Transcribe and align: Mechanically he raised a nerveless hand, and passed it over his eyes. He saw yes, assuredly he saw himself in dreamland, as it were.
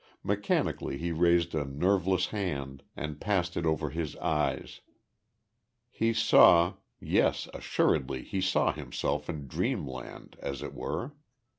Mechanically 0.23 0.97
he 0.97 1.11
raised 1.11 1.53
a 1.53 1.63
nerveless 1.63 2.25
hand, 2.29 2.81
and 2.95 3.21
passed 3.21 3.55
it 3.55 3.67
over 3.67 3.91
his 3.91 4.15
eyes. 4.15 4.81
He 5.91 6.11
saw 6.11 6.73
yes, 6.99 7.47
assuredly 7.53 8.23
he 8.23 8.41
saw 8.41 8.73
himself 8.73 9.29
in 9.29 9.45
dreamland, 9.47 10.37
as 10.41 10.63
it 10.63 10.73
were. 10.73 11.13